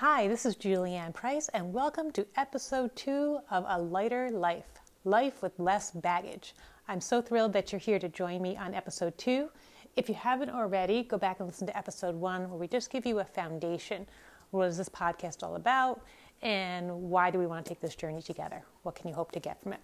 [0.00, 5.40] Hi, this is Julianne Price, and welcome to episode two of A Lighter Life Life
[5.40, 6.54] with Less Baggage.
[6.86, 9.48] I'm so thrilled that you're here to join me on episode two.
[9.96, 13.06] If you haven't already, go back and listen to episode one, where we just give
[13.06, 14.06] you a foundation.
[14.50, 16.02] What is this podcast all about?
[16.42, 18.62] And why do we want to take this journey together?
[18.82, 19.80] What can you hope to get from it?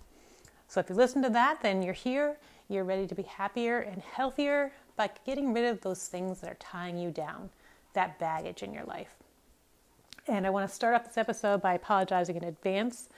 [0.68, 2.36] So, if you listen to that, then you're here.
[2.68, 6.56] You're ready to be happier and healthier by getting rid of those things that are
[6.56, 7.48] tying you down,
[7.94, 9.16] that baggage in your life.
[10.28, 13.08] And I want to start off this episode by apologizing in advance.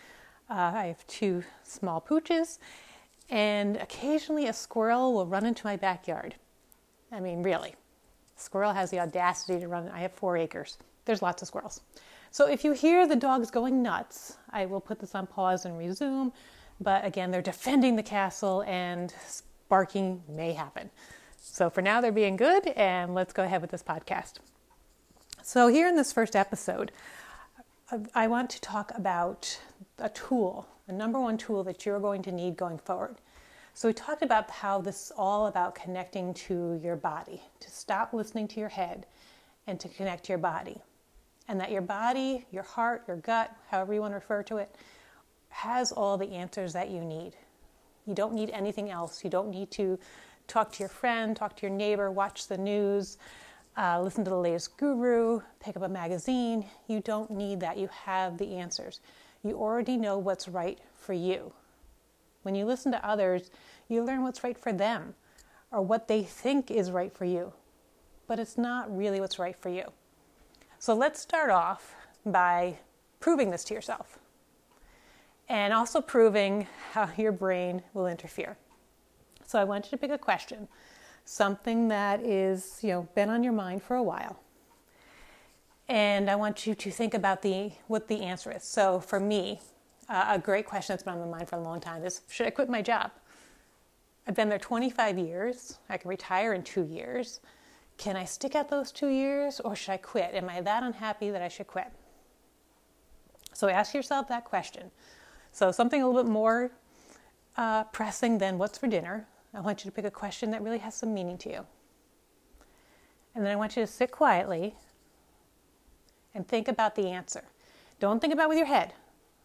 [0.49, 2.59] Uh, I have two small pooches,
[3.29, 6.35] and occasionally a squirrel will run into my backyard.
[7.13, 7.75] I mean, really.
[8.37, 9.89] Squirrel has the audacity to run.
[9.91, 10.79] I have four acres.
[11.05, 11.83] There's lots of squirrels.
[12.31, 15.79] So if you hear the dogs going nuts, I will put this on pause and
[15.79, 16.33] resume.
[16.81, 19.15] But again, they're defending the castle and
[19.69, 20.91] barking may happen.
[21.37, 24.39] So for now, they're being good, and let's go ahead with this podcast.
[25.47, 26.91] So, here in this first episode,
[27.93, 29.61] uh, I want to talk about
[29.99, 33.17] a tool, the number one tool that you're going to need going forward.
[33.75, 38.15] So, we talked about how this is all about connecting to your body, to stop
[38.15, 39.05] listening to your head
[39.67, 40.81] and to connect to your body.
[41.47, 44.75] And that your body, your heart, your gut, however you want to refer to it,
[45.51, 47.37] has all the answers that you need.
[48.07, 49.23] You don't need anything else.
[49.23, 49.99] You don't need to
[50.47, 53.19] talk to your friend, talk to your neighbor, watch the news
[53.77, 56.65] uh, listen to the latest guru, pick up a magazine.
[56.87, 57.77] You don't need that.
[57.77, 59.01] You have the answers.
[59.43, 61.53] You already know what's right for you.
[62.43, 63.51] When you listen to others,
[63.89, 65.15] you learn what's right for them
[65.71, 67.53] or what they think is right for you,
[68.27, 69.91] but it's not really what's right for you.
[70.79, 71.95] So let's start off
[72.25, 72.79] by
[73.21, 74.19] proving this to yourself
[75.49, 78.57] and also proving how your brain will interfere.
[79.47, 80.69] So I want you to pick a question
[81.25, 84.39] something that is, you know, been on your mind for a while.
[85.89, 88.65] And I want you to think about the what the answer is.
[88.65, 89.61] So for me,
[90.09, 92.47] uh, a great question that's been on my mind for a long time is should
[92.47, 93.11] I quit my job?
[94.27, 95.79] I've been there 25 years.
[95.91, 97.41] I can retire in 2 years.
[97.99, 100.35] Can I stick at those 2 years or should I quit?
[100.35, 101.93] Am I that unhappy that I should quit?
[103.53, 104.91] So ask yourself that question.
[105.53, 106.73] So something a little bit more
[107.57, 110.79] uh, pressing than what's for dinner I want you to pick a question that really
[110.79, 111.67] has some meaning to you.
[113.35, 114.75] And then I want you to sit quietly
[116.35, 117.45] and think about the answer.
[118.01, 118.93] Don't think about with your head.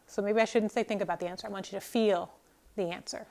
[0.07, 1.47] So maybe I shouldn't say think about the answer.
[1.47, 2.31] I want you to feel
[2.75, 3.27] the answer.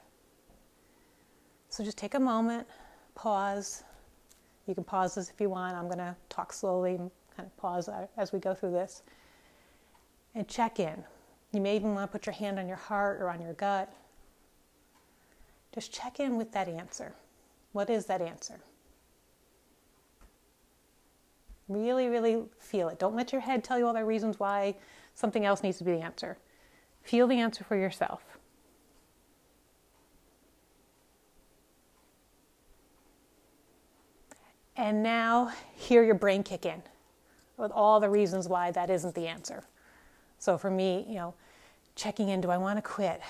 [1.69, 2.67] So just take a moment,
[3.15, 3.83] pause.
[4.67, 5.77] You can pause this if you want.
[5.77, 9.03] I'm going to talk slowly, kind of pause as we go through this.
[10.35, 11.03] And check in.
[11.53, 13.93] You may even want to put your hand on your heart or on your gut
[15.75, 17.13] just check in with that answer.
[17.73, 18.61] What is that answer?
[21.69, 22.99] Really, really feel it.
[22.99, 24.75] Don't let your head tell you all the reasons why
[25.15, 26.39] something else needs to be the answer.
[27.03, 28.23] Feel the answer for yourself.
[34.77, 36.83] And now hear your brain kick in
[37.57, 39.65] with all the reasons why that isn't the answer.
[40.39, 41.35] So for me, you know,
[41.97, 43.21] checking in do I want to quit?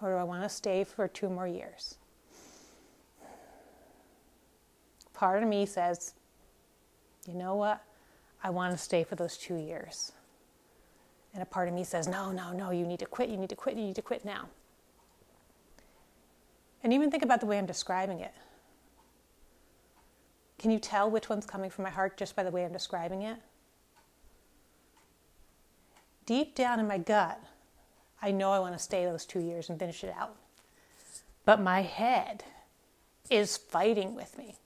[0.00, 1.96] Or do I want to stay for two more years?
[5.12, 6.14] Part of me says,
[7.26, 7.84] you know what?
[8.42, 10.12] I want to stay for those two years.
[11.34, 13.50] And a part of me says, no, no, no, you need to quit, you need
[13.50, 14.48] to quit, you need to quit now.
[16.82, 18.32] And even think about the way I'm describing it.
[20.58, 23.22] Can you tell which one's coming from my heart just by the way I'm describing
[23.22, 23.36] it?
[26.26, 27.40] Deep down in my gut,
[28.22, 30.36] I know I want to stay those two years and finish it out.
[31.44, 32.44] But my head
[33.30, 34.56] is fighting with me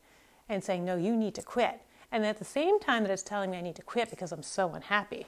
[0.49, 1.81] and saying, no, you need to quit.
[2.11, 4.43] And at the same time that it's telling me I need to quit because I'm
[4.43, 5.27] so unhappy,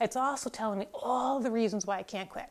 [0.00, 2.48] it's also telling me all the reasons why I can't quit.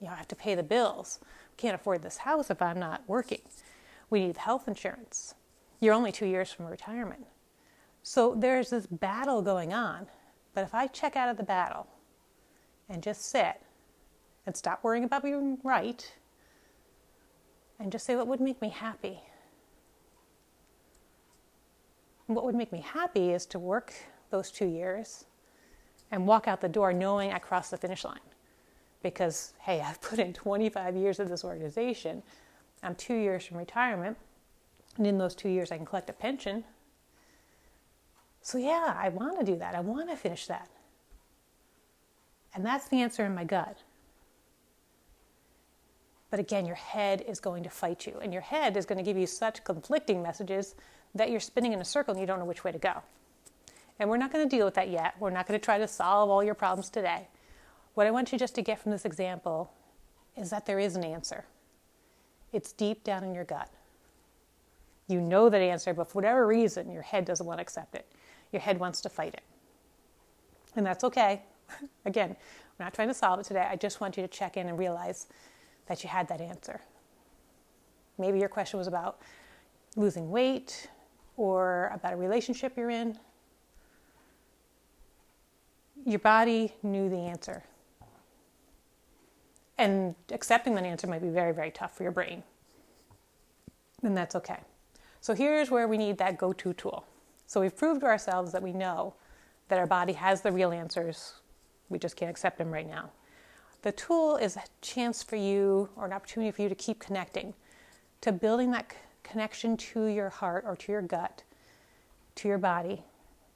[0.00, 1.18] You know, I have to pay the bills.
[1.22, 3.40] We can't afford this house if I'm not working.
[4.08, 5.34] We need health insurance.
[5.80, 7.26] You're only two years from retirement.
[8.02, 10.06] So there's this battle going on.
[10.54, 11.86] But if I check out of the battle
[12.88, 13.60] and just sit
[14.46, 16.12] and stop worrying about being right
[17.78, 19.20] and just say what would make me happy.
[22.28, 23.92] And what would make me happy is to work
[24.30, 25.24] those two years
[26.10, 28.18] and walk out the door knowing I crossed the finish line.
[29.02, 32.22] Because, hey, I've put in 25 years of this organization.
[32.82, 34.16] I'm two years from retirement.
[34.96, 36.64] And in those two years, I can collect a pension.
[38.42, 39.74] So, yeah, I want to do that.
[39.74, 40.68] I want to finish that.
[42.54, 43.78] And that's the answer in my gut.
[46.30, 49.04] But again, your head is going to fight you, and your head is going to
[49.04, 50.74] give you such conflicting messages
[51.14, 53.02] that you're spinning in a circle and you don't know which way to go.
[53.98, 55.14] And we're not going to deal with that yet.
[55.18, 57.28] We're not going to try to solve all your problems today.
[57.94, 59.72] What I want you just to get from this example
[60.36, 61.44] is that there is an answer.
[62.52, 63.68] It's deep down in your gut.
[65.08, 68.06] You know that answer, but for whatever reason, your head doesn't want to accept it.
[68.52, 69.42] Your head wants to fight it.
[70.76, 71.42] And that's okay.
[72.04, 72.36] Again,
[72.78, 73.66] we're not trying to solve it today.
[73.68, 75.26] I just want you to check in and realize
[75.90, 76.80] that you had that answer.
[78.16, 79.18] Maybe your question was about
[79.96, 80.88] losing weight
[81.36, 83.18] or about a relationship you're in.
[86.06, 87.64] Your body knew the answer.
[89.78, 92.44] And accepting that answer might be very, very tough for your brain.
[94.04, 94.60] And that's okay.
[95.20, 97.04] So here's where we need that go to tool.
[97.48, 99.14] So we've proved to ourselves that we know
[99.66, 101.34] that our body has the real answers.
[101.88, 103.10] We just can't accept them right now.
[103.82, 107.54] The tool is a chance for you or an opportunity for you to keep connecting,
[108.20, 108.92] to building that
[109.22, 111.42] connection to your heart or to your gut,
[112.36, 113.02] to your body,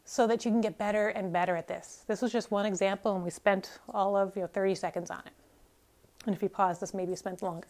[0.04, 2.04] so that you can get better and better at this.
[2.06, 5.20] This was just one example, and we spent all of you know 30 seconds on
[5.26, 5.32] it.
[6.26, 7.68] And if you pause this, maybe spent longer.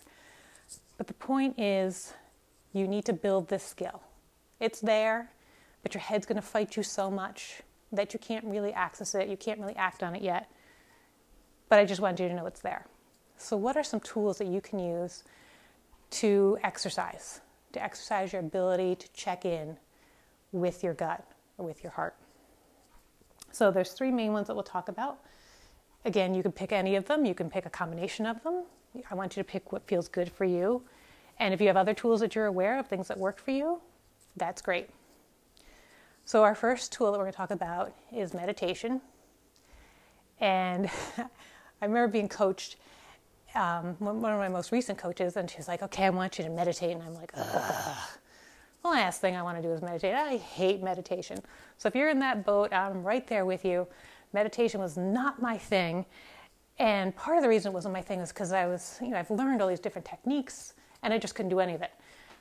[0.97, 2.13] But the point is,
[2.73, 4.01] you need to build this skill.
[4.61, 5.31] It's there,
[5.83, 7.63] but your head's going to fight you so much
[7.93, 10.51] that you can't really access it, you can't really act on it yet.
[11.75, 12.87] But I just wanted you to know it's there.
[13.37, 15.25] So, what are some tools that you can use
[16.11, 17.41] to exercise,
[17.73, 19.77] to exercise your ability to check in
[20.53, 21.29] with your gut
[21.59, 22.15] or with your heart?
[23.51, 25.19] So, there's three main ones that we'll talk about.
[26.05, 28.63] Again, you can pick any of them, you can pick a combination of them.
[29.11, 30.81] I want you to pick what feels good for you.
[31.41, 33.81] And if you have other tools that you're aware of, things that work for you,
[34.37, 34.91] that's great.
[36.25, 39.01] So, our first tool that we're going to talk about is meditation.
[40.39, 40.89] And
[41.81, 42.77] I remember being coached,
[43.55, 46.51] um, one of my most recent coaches, and she's like, Okay, I want you to
[46.51, 46.93] meditate.
[46.93, 47.97] And I'm like, Ugh.
[48.83, 50.15] The last thing I want to do is meditate.
[50.15, 51.39] I hate meditation.
[51.79, 53.87] So, if you're in that boat, I'm right there with you.
[54.35, 56.05] Meditation was not my thing.
[56.79, 59.19] And part of the reason it wasn't my thing is because I was, you know,
[59.19, 61.93] I've learned all these different techniques and I just couldn't do any of it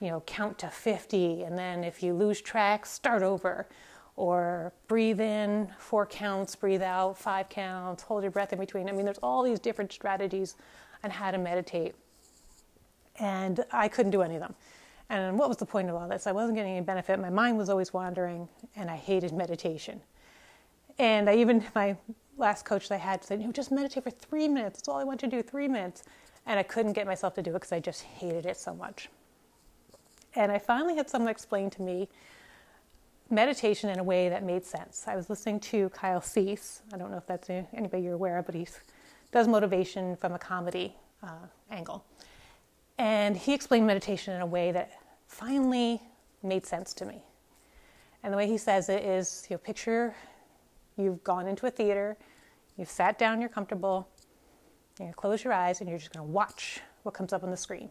[0.04, 3.68] you know, count to 50, and then if you lose track, start over.
[4.16, 8.88] Or breathe in four counts, breathe out five counts, hold your breath in between.
[8.88, 10.56] I mean, there's all these different strategies
[11.04, 11.96] on how to meditate.
[13.20, 14.56] And I couldn't do any of them.
[15.10, 16.28] And what was the point of all this?
[16.28, 17.20] I wasn't getting any benefit.
[17.20, 20.02] My mind was always wandering, and I hated meditation.
[20.98, 21.98] And I even, my
[22.38, 24.80] last coach that I had said, you know, just meditate for three minutes.
[24.80, 26.04] That's all I want you to do, three minutes.
[26.46, 29.10] And I couldn't get myself to do it because I just hated it so much.
[30.36, 32.10] And I finally had someone explain to me
[33.34, 35.04] meditation in a way that made sense.
[35.08, 36.82] I was listening to Kyle Cease.
[36.94, 38.68] I don't know if that's anybody you're aware of, but he
[39.32, 42.06] does motivation from a comedy uh, angle.
[42.98, 44.92] And he explained meditation in a way that
[45.28, 46.02] finally
[46.44, 47.24] made sense to me.
[48.22, 50.16] And the way he says it is you know, picture
[50.96, 52.16] you've gone into a theater,
[52.78, 54.08] you've sat down, you're comfortable,
[55.00, 57.58] you close your eyes, and you're just going to watch what comes up on the
[57.58, 57.90] screen.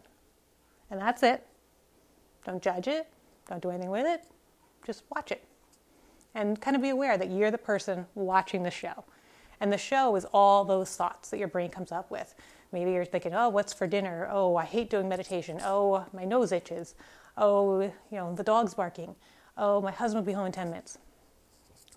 [0.89, 1.45] And that's it.
[2.45, 3.07] Don't judge it,
[3.47, 4.25] don't do anything with it,
[4.85, 5.43] just watch it.
[6.35, 9.03] And kind of be aware that you're the person watching the show.
[9.59, 12.33] And the show is all those thoughts that your brain comes up with.
[12.71, 14.27] Maybe you're thinking, oh, what's for dinner?
[14.31, 15.59] Oh, I hate doing meditation.
[15.63, 16.95] Oh, my nose itches.
[17.37, 19.15] Oh, you know, the dog's barking.
[19.57, 20.97] Oh, my husband will be home in 10 minutes.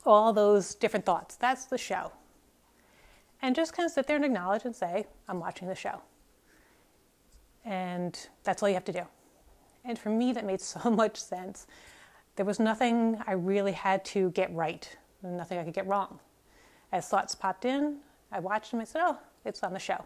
[0.05, 1.37] All those different thoughts.
[1.37, 2.13] That's the show.
[3.41, 6.03] And just kind of sit there and acknowledge and say, I'm watching the show.
[7.65, 9.03] And that's all you have to do.
[9.85, 11.67] And for me, that made so much sense.
[12.37, 14.89] There was nothing I really had to get right,
[15.23, 16.21] nothing I could get wrong.
[16.93, 17.97] As thoughts popped in,
[18.31, 18.81] I watched them.
[18.81, 20.05] I said, oh, it's on the show.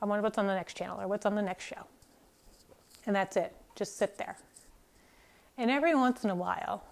[0.00, 1.86] I wonder what's on the next channel or what's on the next show.
[3.06, 3.54] And that's it.
[3.74, 4.36] Just sit there.
[5.58, 6.84] And every once in a while,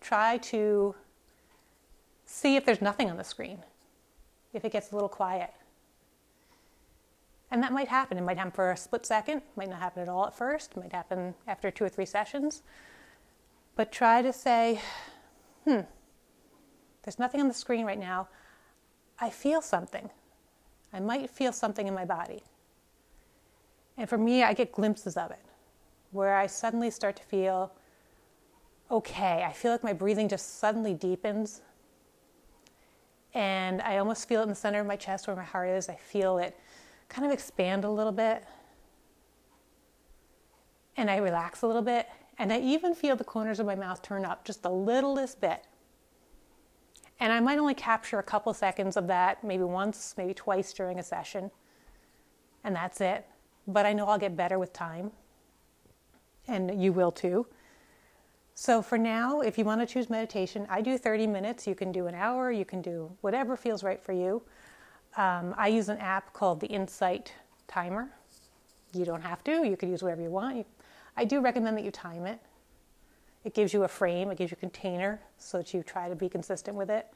[0.00, 0.94] try to
[2.26, 3.58] see if there's nothing on the screen,
[4.52, 5.52] if it gets a little quiet.
[7.50, 8.18] And that might happen.
[8.18, 10.92] It might happen for a split second, might not happen at all at first, might
[10.92, 12.62] happen after two or three sessions.
[13.76, 14.80] But try to say,
[15.64, 15.80] hmm,
[17.02, 18.28] there's nothing on the screen right now.
[19.18, 20.10] I feel something.
[20.92, 22.42] I might feel something in my body.
[23.96, 25.44] And for me, I get glimpses of it
[26.10, 27.72] where I suddenly start to feel
[28.90, 29.44] okay.
[29.46, 31.60] I feel like my breathing just suddenly deepens.
[33.34, 35.88] And I almost feel it in the center of my chest where my heart is.
[35.88, 36.56] I feel it
[37.08, 38.44] kind of expand a little bit.
[40.96, 42.08] And I relax a little bit.
[42.38, 45.64] And I even feel the corners of my mouth turn up just the littlest bit.
[47.20, 50.98] And I might only capture a couple seconds of that, maybe once, maybe twice during
[50.98, 51.50] a session.
[52.64, 53.26] And that's it.
[53.66, 55.12] But I know I'll get better with time.
[56.48, 57.46] And you will too.
[58.54, 61.66] So for now, if you want to choose meditation, I do 30 minutes.
[61.66, 64.42] You can do an hour, you can do whatever feels right for you.
[65.16, 67.32] Um, I use an app called the Insight
[67.68, 68.10] Timer.
[68.92, 70.66] You don't have to, you can use whatever you want.
[71.16, 72.40] I do recommend that you time it.
[73.44, 76.14] It gives you a frame, it gives you a container so that you try to
[76.14, 77.06] be consistent with it.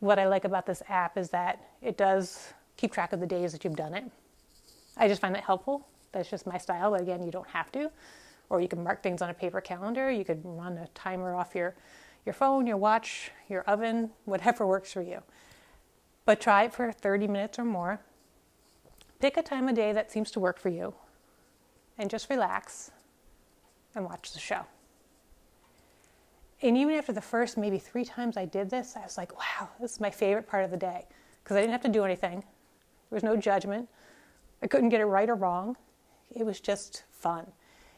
[0.00, 3.52] What I like about this app is that it does keep track of the days
[3.52, 4.04] that you've done it.
[4.98, 5.86] I just find that helpful.
[6.12, 7.90] That's just my style, but again, you don't have to.
[8.50, 10.10] Or you can mark things on a paper calendar.
[10.10, 11.74] You could run a timer off your,
[12.24, 15.22] your phone, your watch, your oven, whatever works for you.
[16.26, 18.00] But try it for 30 minutes or more.
[19.20, 20.94] Pick a time of day that seems to work for you
[21.96, 22.90] and just relax
[23.96, 24.60] and watch the show.
[26.62, 29.68] And even after the first maybe three times I did this, I was like, wow,
[29.80, 31.06] this is my favorite part of the day
[31.42, 32.40] because I didn't have to do anything.
[32.40, 33.88] There was no judgment.
[34.62, 35.76] I couldn't get it right or wrong.
[36.34, 37.46] It was just fun.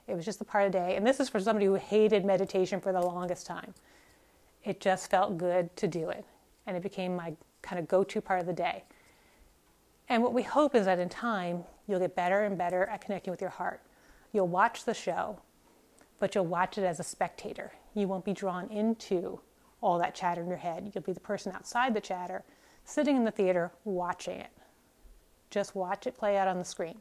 [0.07, 0.97] It was just the part of the day.
[0.97, 3.75] And this is for somebody who hated meditation for the longest time.
[4.65, 6.25] It just felt good to do it.
[6.67, 8.85] And it became my kind of go to part of the day.
[10.09, 13.31] And what we hope is that in time, you'll get better and better at connecting
[13.31, 13.83] with your heart.
[14.33, 15.39] You'll watch the show,
[16.19, 17.73] but you'll watch it as a spectator.
[17.95, 19.41] You won't be drawn into
[19.81, 20.91] all that chatter in your head.
[20.95, 22.45] You'll be the person outside the chatter,
[22.85, 24.51] sitting in the theater, watching it.
[25.51, 27.01] Just watch it play out on the screen.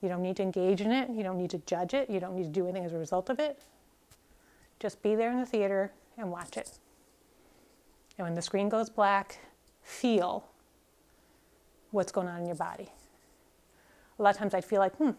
[0.00, 1.10] You don't need to engage in it.
[1.10, 2.08] You don't need to judge it.
[2.08, 3.62] You don't need to do anything as a result of it.
[4.78, 6.78] Just be there in the theater and watch it.
[8.16, 9.38] And when the screen goes black,
[9.82, 10.46] feel
[11.90, 12.88] what's going on in your body.
[14.18, 15.10] A lot of times I'd feel like, hmm,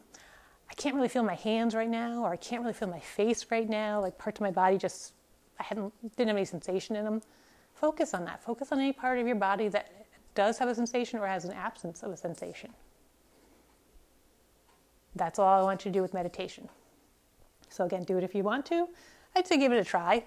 [0.71, 3.45] I can't really feel my hands right now, or I can't really feel my face
[3.51, 3.99] right now.
[3.99, 5.13] Like parts of my body just,
[5.59, 7.21] I hadn't, didn't have any sensation in them.
[7.73, 8.41] Focus on that.
[8.41, 11.51] Focus on any part of your body that does have a sensation or has an
[11.51, 12.71] absence of a sensation.
[15.13, 16.69] That's all I want you to do with meditation.
[17.67, 18.87] So, again, do it if you want to.
[19.35, 20.23] I'd say give it a try.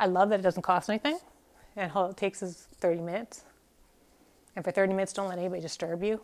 [0.00, 1.18] I love that it doesn't cost anything,
[1.76, 3.44] and all it takes is 30 minutes.
[4.56, 6.20] And for 30 minutes, don't let anybody disturb you.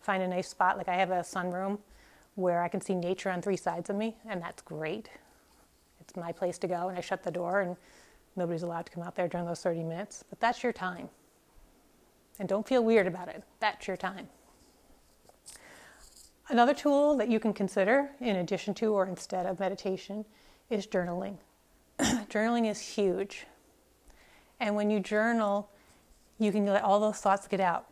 [0.00, 0.78] Find a nice spot.
[0.78, 1.78] Like I have a sunroom
[2.34, 5.10] where I can see nature on three sides of me, and that's great.
[6.00, 7.76] It's my place to go, and I shut the door, and
[8.36, 10.24] nobody's allowed to come out there during those 30 minutes.
[10.28, 11.08] But that's your time.
[12.38, 13.42] And don't feel weird about it.
[13.60, 14.28] That's your time.
[16.48, 20.24] Another tool that you can consider, in addition to or instead of meditation,
[20.68, 21.36] is journaling.
[22.00, 23.46] journaling is huge.
[24.58, 25.70] And when you journal,
[26.38, 27.86] you can let all those thoughts get out.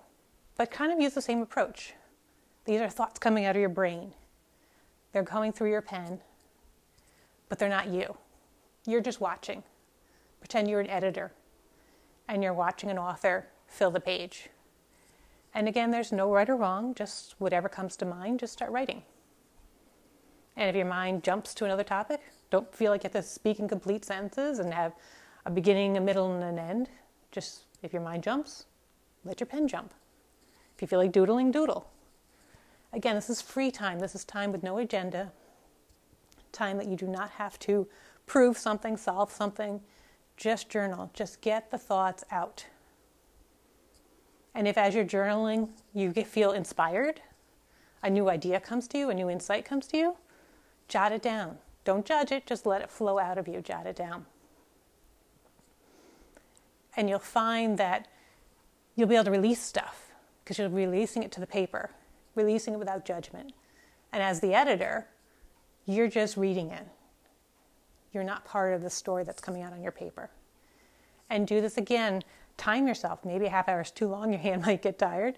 [0.57, 1.95] But kind of use the same approach.
[2.64, 4.12] These are thoughts coming out of your brain,
[5.12, 6.20] they're going through your pen,
[7.48, 8.16] but they're not you.
[8.86, 9.62] You're just watching.
[10.40, 11.32] Pretend you're an editor
[12.28, 14.48] and you're watching an author fill the page.
[15.54, 19.02] And again, there's no right or wrong, just whatever comes to mind, just start writing.
[20.56, 23.58] And if your mind jumps to another topic, don't feel like you have to speak
[23.58, 24.92] in complete sentences and have
[25.46, 26.88] a beginning, a middle, and an end.
[27.30, 28.66] Just if your mind jumps,
[29.24, 29.94] let your pen jump.
[30.74, 31.88] If you feel like doodling, doodle.
[32.92, 33.99] Again, this is free time.
[33.99, 35.33] This is time with no agenda,
[36.52, 37.87] time that you do not have to
[38.26, 39.80] prove something, solve something.
[40.37, 41.11] Just journal.
[41.14, 42.66] Just get the thoughts out.
[44.54, 47.21] And if as you're journaling you feel inspired,
[48.02, 50.16] a new idea comes to you, a new insight comes to you,
[50.87, 51.59] jot it down.
[51.85, 54.26] Don't judge it, just let it flow out of you, jot it down.
[56.97, 58.09] And you'll find that
[58.95, 61.90] you'll be able to release stuff because you're releasing it to the paper,
[62.38, 63.52] releasing it without judgment.
[64.12, 65.07] And as the editor,
[65.85, 66.87] you're just reading it.
[68.12, 70.30] You're not part of the story that's coming out on your paper.
[71.28, 72.23] And do this again
[72.57, 73.25] time yourself.
[73.25, 75.37] Maybe a half hour is too long, your hand might get tired.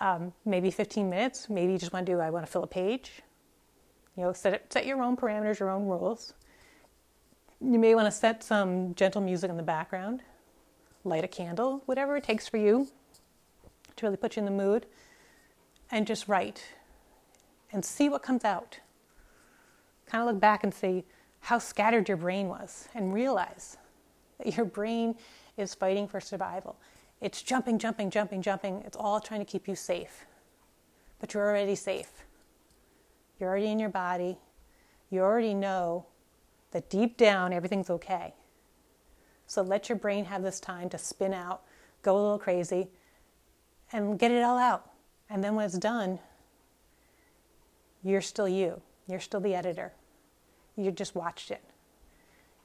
[0.00, 1.50] Um, maybe 15 minutes.
[1.50, 3.22] Maybe you just want to do, I want to fill a page.
[4.16, 6.32] You know, set, it, set your own parameters, your own rules.
[7.60, 10.22] You may want to set some gentle music in the background,
[11.04, 12.88] light a candle, whatever it takes for you
[13.96, 14.86] to really put you in the mood,
[15.90, 16.62] and just write
[17.72, 18.78] and see what comes out.
[20.06, 21.04] Kind of look back and see
[21.40, 23.76] how scattered your brain was and realize
[24.38, 25.14] that your brain
[25.56, 26.76] is fighting for survival.
[27.20, 28.82] It's jumping, jumping, jumping, jumping.
[28.86, 30.26] It's all trying to keep you safe.
[31.18, 32.10] But you're already safe.
[33.38, 34.38] You're already in your body.
[35.10, 36.06] You already know
[36.70, 38.34] that deep down everything's okay.
[39.46, 41.62] So let your brain have this time to spin out,
[42.02, 42.88] go a little crazy,
[43.92, 44.89] and get it all out.
[45.30, 46.18] And then when it's done,
[48.02, 48.80] you're still you.
[49.06, 49.92] You're still the editor.
[50.76, 51.62] You just watched it.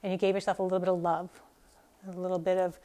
[0.02, 1.30] And you gave yourself a little bit of love,
[2.08, 2.80] a little bit of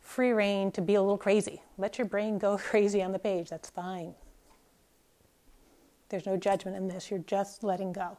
[0.00, 1.62] free reign to be a little crazy.
[1.78, 3.48] Let your brain go crazy on the page.
[3.48, 4.14] That's fine.
[6.08, 7.10] There's no judgment in this.
[7.10, 8.18] You're just letting go.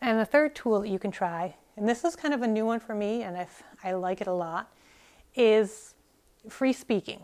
[0.00, 2.64] And the third tool that you can try, and this is kind of a new
[2.64, 4.72] one for me, and I've, I like it a lot,
[5.34, 5.94] is
[6.48, 7.22] free speaking.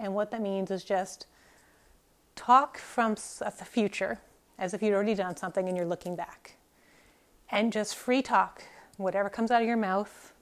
[0.00, 1.26] And what that means is just
[2.34, 4.18] talk from the future
[4.58, 6.56] as if you'd already done something and you're looking back.
[7.50, 8.64] And just free talk.
[8.96, 10.32] Whatever comes out of your mouth,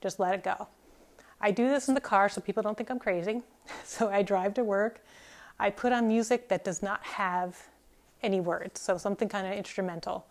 [0.00, 0.68] just let it go.
[1.40, 3.42] I do this in the car so people don't think I'm crazy.
[3.82, 5.02] So I drive to work.
[5.58, 7.56] I put on music that does not have
[8.22, 10.26] any words, so something kind of instrumental.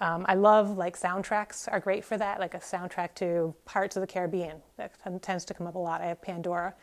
[0.00, 4.00] Um, I love like soundtracks are great for that, like a soundtrack to Pirates of
[4.00, 6.00] the Caribbean that tends to come up a lot.
[6.00, 6.74] I have Pandora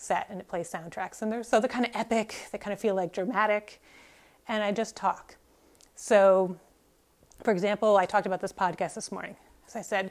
[0.00, 2.34] set and it plays soundtracks, and they're so they're kind of epic.
[2.52, 3.80] They kind of feel like dramatic,
[4.48, 5.36] and I just talk.
[5.94, 6.56] So,
[7.42, 9.36] for example, I talked about this podcast this morning.
[9.66, 10.10] As I said,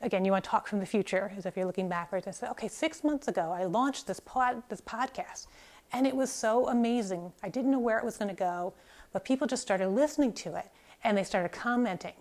[0.00, 2.26] again, you want to talk from the future as if you're looking backwards.
[2.26, 5.46] I said, okay, six months ago, I launched this pod, this podcast,
[5.92, 7.32] and it was so amazing.
[7.42, 8.74] I didn't know where it was going to go,
[9.12, 10.66] but people just started listening to it
[11.04, 12.14] and they started commenting.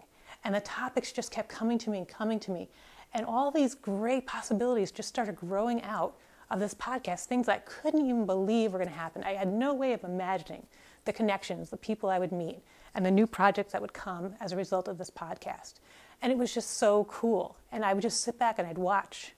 [0.44, 2.70] And the topics just kept coming to me and coming to me.
[3.14, 6.16] And all these great possibilities just started growing out
[6.50, 9.24] of this podcast, things I couldn't even believe were going to happen.
[9.24, 10.66] I had no way of imagining
[11.06, 12.60] the connections, the people I would meet,
[12.96, 15.76] and the new projects that would come as a result of this podcast.
[16.22, 17.58] And it was just so cool.
[17.72, 19.34] And I would just sit back and I'd watch.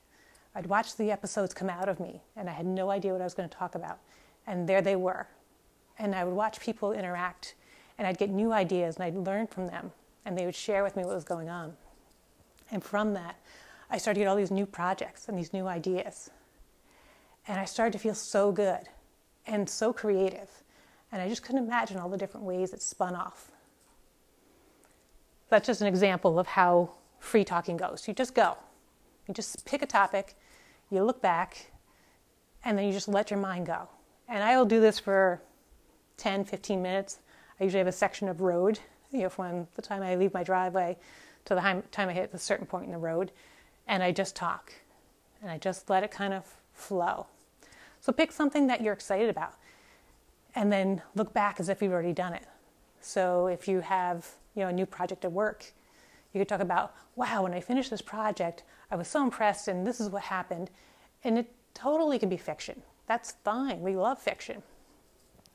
[0.56, 3.26] I'd watch the episodes come out of me, and I had no idea what I
[3.26, 4.00] was going to talk about.
[4.48, 5.28] And there they were.
[5.98, 7.56] And I would watch people interact
[8.00, 9.92] and I'd get new ideas and I'd learn from them
[10.26, 11.74] and they would share with me what was going on.
[12.72, 13.36] And from that,
[13.90, 16.30] I started to get all these new projects and these new ideas.
[17.48, 18.82] And I started to feel so good
[19.48, 20.50] and so creative.
[21.12, 23.52] And I just couldn't imagine all the different ways it spun off.
[25.50, 28.08] That's just an example of how free talking goes.
[28.08, 28.58] You just go.
[29.28, 30.36] You just pick a topic,
[30.92, 31.72] you look back,
[32.64, 33.90] and then you just let your mind go.
[34.28, 35.42] And I will do this for
[36.18, 37.20] 10, 15 minutes
[37.60, 38.80] I usually have a section of road,
[39.12, 40.98] you know, from the time I leave my driveway
[41.46, 43.32] to the time I hit a certain point in the road,
[43.88, 44.74] and I just talk
[45.42, 46.46] and I just let it kind of
[46.80, 47.28] flow.
[48.02, 49.54] So pick something that you're excited about
[50.56, 52.46] and then look back as if you've already done it.
[53.02, 55.66] So if you have, you know, a new project at work,
[56.34, 59.86] you could talk about, wow, when I finished this project, I was so impressed and
[59.86, 60.70] this is what happened.
[61.24, 62.82] And it totally can be fiction.
[63.08, 63.82] That's fine.
[63.82, 64.62] We love fiction.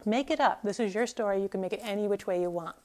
[0.04, 0.62] Make it up.
[0.62, 1.40] This is your story.
[1.40, 2.76] You can make it any which way you want.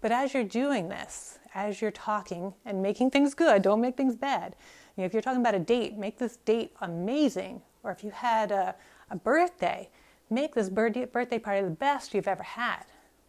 [0.00, 4.16] But as you're doing this, as you're talking and making things good, don't make things
[4.16, 4.56] bad.
[4.96, 7.62] You know, if you're talking about a date, make this date amazing.
[7.82, 8.74] Or if you had a,
[9.10, 9.88] a birthday,
[10.30, 12.84] make this birthday, party the best you've ever had.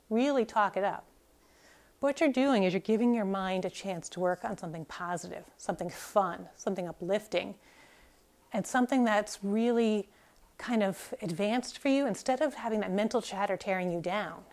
[0.10, 1.06] Really talk it up.
[2.00, 5.46] what you're doing is you're giving your mind a chance to work on something positive,
[5.58, 7.56] something fun, something uplifting,
[8.52, 10.10] and something that's really
[10.58, 14.44] kind of advanced for you, instead of having that mental chatter tearing you down,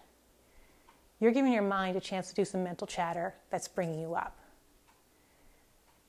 [1.21, 4.40] you're giving your mind a chance to do some mental chatter that's bringing you up.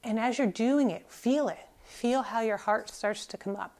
[0.04, 1.68] And as you're doing it, feel it.
[1.84, 3.78] Feel how your heart starts to come up,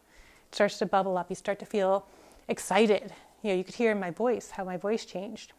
[0.50, 1.30] it starts to bubble up.
[1.30, 2.06] You start to feel
[2.48, 3.14] excited.
[3.42, 5.54] You know, you could hear in my voice how my voice changed.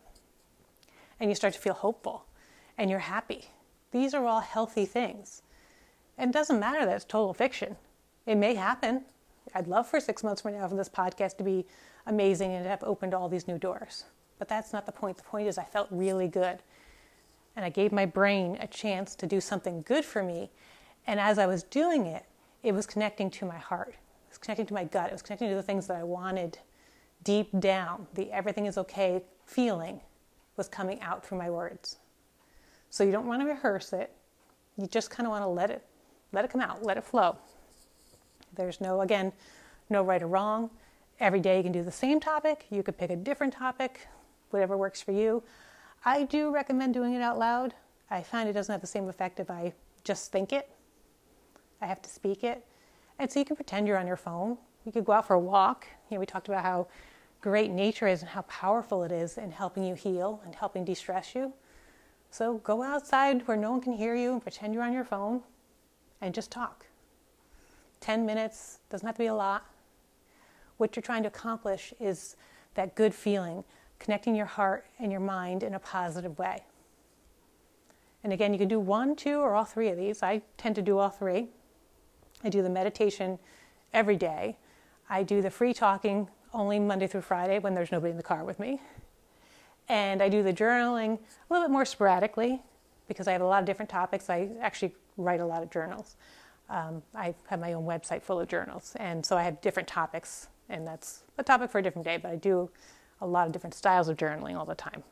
[1.19, 2.27] And you start to feel hopeful
[2.79, 3.47] and you're happy.
[3.91, 5.43] These are all healthy things.
[6.19, 7.77] And it doesn't matter that it's total fiction.
[8.27, 9.03] It may happen.
[9.55, 11.67] I'd love for six months from now for this podcast to be
[12.07, 14.05] amazing and to have opened all these new doors.
[14.39, 15.17] But that's not the point.
[15.17, 16.59] The point is, I felt really good.
[17.57, 20.51] And I gave my brain a chance to do something good for me.
[21.07, 22.25] And as I was doing it,
[22.63, 25.49] it was connecting to my heart, it was connecting to my gut, it was connecting
[25.49, 26.59] to the things that I wanted
[27.25, 28.07] deep down.
[28.15, 30.01] The everything is okay feeling
[30.57, 31.97] was coming out through my words.
[32.91, 34.13] So you don't want to rehearse it.
[34.77, 35.85] You just kind of want to let it
[36.33, 37.37] let it come out, let it flow.
[38.55, 39.33] There's no, again,
[39.91, 40.71] no right or wrong.
[41.21, 42.67] Every day you can do the same topic.
[42.71, 44.09] You could pick a different topic,
[44.51, 45.43] whatever works for you.
[46.05, 47.75] I do recommend doing it out loud.
[48.11, 49.73] I find it doesn't have the same effect if I
[50.05, 50.69] just think it.
[51.81, 52.65] I have to speak it.
[53.19, 54.59] And so you can pretend you're on your phone.
[54.85, 55.87] You could go out for a walk.
[56.11, 56.89] You know, we talked about how
[57.41, 60.95] great nature is and how powerful it is in helping you heal and helping de
[60.95, 61.53] stress you.
[62.31, 65.43] So go outside where no one can hear you and pretend you're on your phone
[66.21, 66.87] and just talk.
[68.01, 69.65] 10 minutes, doesn't have to be a lot.
[70.79, 72.37] What you're trying to accomplish is
[72.75, 73.65] that good feeling,
[74.03, 76.65] connecting your heart and your mind in a positive way.
[78.25, 80.23] And again, you can do one, two, or all three of these.
[80.23, 81.49] I tend to do all three.
[82.43, 83.39] I do the meditation
[83.93, 84.59] every day.
[85.09, 88.45] I do the free talking only Monday through Friday when there's nobody in the car
[88.45, 88.81] with me.
[89.89, 92.61] And I do the journaling a little bit more sporadically
[93.07, 94.29] because I have a lot of different topics.
[94.29, 96.17] I actually write a lot of journals.
[96.71, 100.49] Um, I have my own website full of journals, and so I have different topics,
[100.69, 102.71] and that's a topic for a different day, but I do
[103.23, 105.03] a lot of different styles of journaling all the time.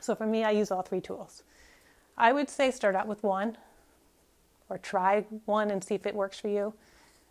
[0.00, 1.44] So for me, I use all three tools.
[2.18, 3.56] I would say start out with one
[4.68, 6.74] or try one and see if it works for you.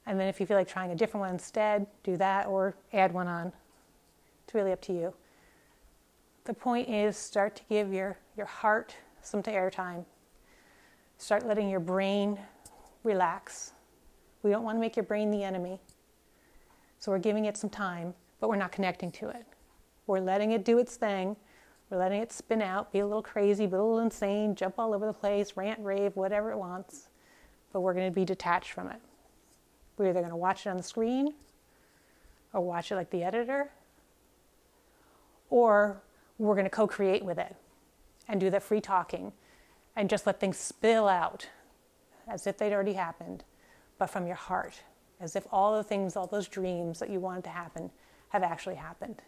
[0.05, 3.13] And then if you feel like trying a different one instead, do that or add
[3.13, 3.51] one on.
[4.45, 5.13] It's really up to you.
[6.45, 10.05] The point is start to give your, your heart some airtime.
[11.17, 12.39] Start letting your brain
[13.03, 13.73] relax.
[14.43, 15.79] We don't want to make your brain the enemy.
[16.99, 19.45] So we're giving it some time, but we're not connecting to it.
[20.07, 21.37] We're letting it do its thing.
[21.89, 24.93] We're letting it spin out, be a little crazy, be a little insane, jump all
[24.93, 27.09] over the place, rant, rave, whatever it wants.
[27.71, 28.99] But we're going to be detached from it.
[29.97, 31.33] We're either going to watch it on the screen
[32.53, 33.71] or watch it like the editor,
[35.49, 36.01] or
[36.37, 37.55] we're going to co create with it
[38.27, 39.31] and do the free talking
[39.95, 41.47] and just let things spill out
[42.27, 43.43] as if they'd already happened,
[43.97, 44.81] but from your heart,
[45.19, 47.91] as if all the things, all those dreams that you wanted to happen
[48.31, 49.21] have actually happened.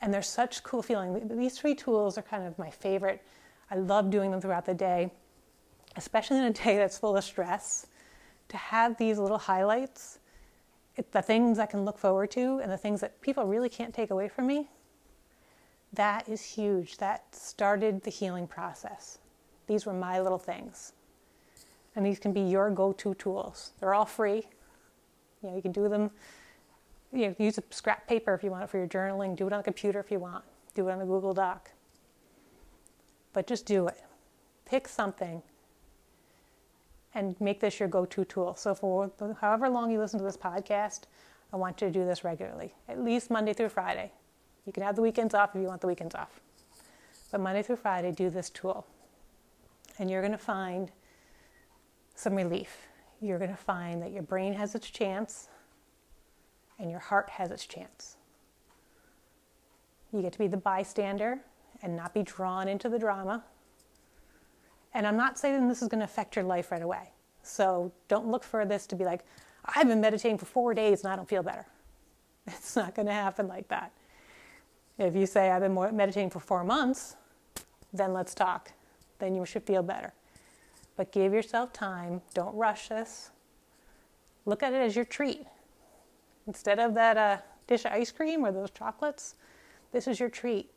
[0.00, 1.28] And there's such cool feeling.
[1.38, 3.22] These three tools are kind of my favorite.
[3.70, 5.10] I love doing them throughout the day,
[5.96, 7.86] especially in a day that's full of stress.
[8.48, 10.18] To have these little highlights,
[11.12, 14.10] the things I can look forward to and the things that people really can't take
[14.10, 14.68] away from me,
[15.94, 16.98] that is huge.
[16.98, 19.18] That started the healing process.
[19.66, 20.92] These were my little things.
[21.94, 23.72] And these can be your go to tools.
[23.78, 24.42] They're all free.
[25.42, 26.10] You know, you can do them,
[27.12, 29.52] you know, use a scrap paper if you want it for your journaling, do it
[29.52, 30.44] on a computer if you want,
[30.74, 31.70] do it on a Google Doc.
[33.32, 34.02] But just do it.
[34.64, 35.42] Pick something
[37.14, 38.54] and make this your go to tool.
[38.56, 41.02] So, for however long you listen to this podcast,
[41.52, 44.10] I want you to do this regularly, at least Monday through Friday.
[44.66, 46.40] You can have the weekends off if you want the weekends off.
[47.30, 48.86] But Monday through Friday, do this tool.
[49.98, 50.90] And you're going to find
[52.14, 52.86] some relief.
[53.20, 55.48] You're going to find that your brain has its chance
[56.82, 58.16] and your heart has its chance.
[60.12, 61.38] You get to be the bystander
[61.80, 63.44] and not be drawn into the drama.
[64.92, 67.12] And I'm not saying this is going to affect your life right away.
[67.42, 69.24] So don't look for this to be like,
[69.64, 71.64] I've been meditating for four days and I don't feel better.
[72.48, 73.92] It's not going to happen like that.
[74.98, 77.14] If you say, I've been meditating for four months,
[77.92, 78.72] then let's talk.
[79.20, 80.12] Then you should feel better.
[80.96, 82.20] But give yourself time.
[82.34, 83.30] Don't rush this.
[84.44, 85.46] Look at it as your treat.
[86.46, 89.36] Instead of that uh, dish of ice cream or those chocolates,
[89.92, 90.70] this is your treat.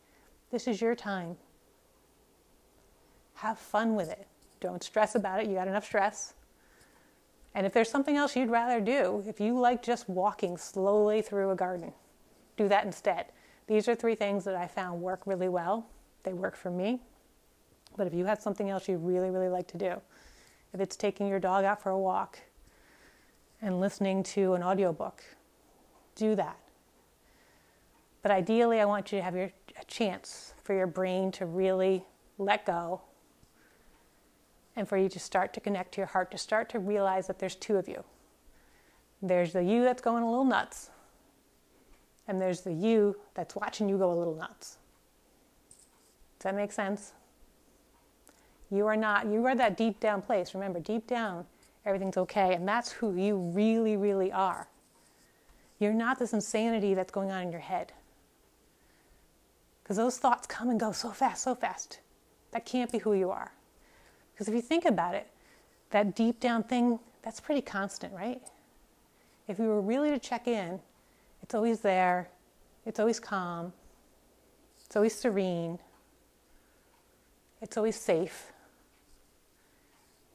[0.51, 1.37] This is your time.
[3.35, 4.27] Have fun with it.
[4.59, 5.47] Don't stress about it.
[5.47, 6.33] You got enough stress.
[7.53, 11.51] And if there's something else you'd rather do, if you like just walking slowly through
[11.51, 11.93] a garden,
[12.57, 13.27] do that instead.
[13.67, 15.87] These are three things that I found work really well.
[16.23, 17.01] They work for me.
[17.97, 20.01] But if you have something else you really, really like to do,
[20.73, 22.39] if it's taking your dog out for a walk
[23.61, 25.23] and listening to an audiobook,
[26.15, 26.57] do that.
[28.21, 32.03] But ideally, I want you to have your, a chance for your brain to really
[32.37, 33.01] let go
[34.75, 37.39] and for you to start to connect to your heart, to start to realize that
[37.39, 38.03] there's two of you.
[39.21, 40.89] There's the you that's going a little nuts,
[42.27, 44.77] and there's the you that's watching you go a little nuts.
[46.39, 47.13] Does that make sense?
[48.71, 50.53] You are not, you are that deep down place.
[50.53, 51.45] Remember, deep down,
[51.85, 54.67] everything's okay, and that's who you really, really are.
[55.85, 57.93] You're not this insanity that's going on in your head.
[59.83, 61.99] Because those thoughts come and go so fast, so fast.
[62.53, 63.51] That can't be who you are.
[64.33, 65.27] Because if you think about it,
[65.91, 68.41] that deep down thing, that's pretty constant, right?
[69.47, 70.79] If you were really to check in,
[71.43, 72.29] it's always there,
[72.83, 73.71] it's always calm,
[74.83, 75.77] it's always serene,
[77.61, 78.51] it's always safe.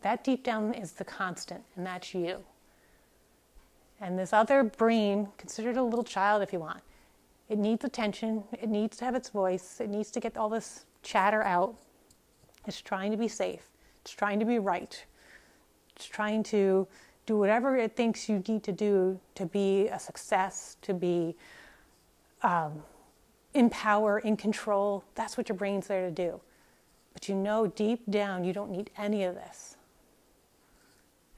[0.02, 2.44] That deep down is the constant, and that's you.
[4.00, 6.80] And this other brain, consider it a little child if you want.
[7.48, 10.86] It needs attention, it needs to have its voice, it needs to get all this
[11.02, 11.74] chatter out.
[12.66, 13.68] It's trying to be safe,
[14.02, 15.04] it's trying to be right,
[15.96, 16.86] it's trying to
[17.26, 21.36] do whatever it thinks you need to do to be a success, to be
[22.42, 22.82] um,
[23.54, 25.04] in power, in control.
[25.14, 26.40] That's what your brain's there to do.
[27.12, 29.76] But you know deep down you don't need any of this.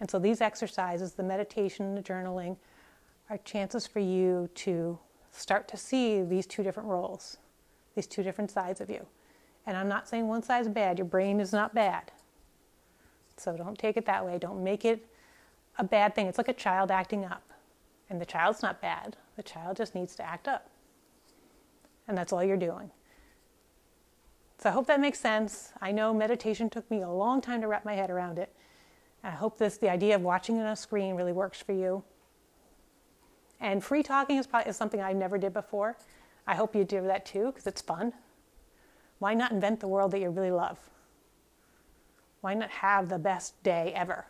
[0.02, 2.56] And so these exercises, the meditation, the journaling,
[3.30, 4.98] are chances for you to
[5.30, 7.36] start to see these two different roles,
[7.94, 9.06] these two different sides of you.
[9.64, 12.10] And I'm not saying one side's bad, your brain is not bad.
[13.36, 14.40] So don't take it that way.
[14.40, 15.06] Don't make it
[15.78, 16.26] a bad thing.
[16.26, 17.52] It's like a child acting up.
[18.10, 19.16] And the child's not bad.
[19.36, 20.68] The child just needs to act up.
[22.08, 22.90] And that's all you're doing.
[24.58, 25.70] So I hope that makes sense.
[25.80, 28.52] I know meditation took me a long time to wrap my head around it.
[29.24, 32.02] I hope this the idea of watching it on a screen really works for you.
[33.60, 35.96] And free talking is probably is something I never did before.
[36.46, 38.12] I hope you do that too because it's fun.
[39.20, 40.78] Why not invent the world that you really love?
[42.40, 44.26] Why not have the best day ever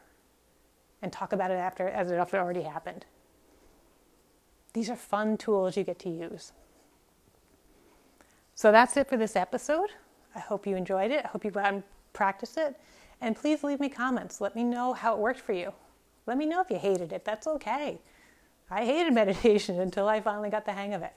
[1.01, 3.07] and talk about it after as if it already happened?
[4.75, 6.53] These are fun tools you get to use.
[8.55, 9.89] So that's it for this episode.
[10.35, 11.25] I hope you enjoyed it.
[11.25, 12.79] I hope you go out and practice it.
[13.23, 14.41] And please leave me comments.
[14.41, 15.73] Let me know how it worked for you.
[16.27, 17.25] Let me know if you hated it.
[17.25, 18.01] That's okay.
[18.69, 21.15] I hated meditation until I finally got the hang of it.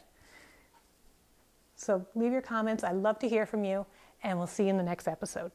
[1.75, 2.83] So leave your comments.
[2.83, 3.85] I'd love to hear from you,
[4.23, 5.51] and we'll see you in the next episode.